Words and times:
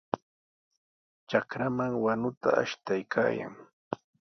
Trakraman 1.29 1.93
wanuta 2.05 2.49
ashtaykaayan. 2.61 3.53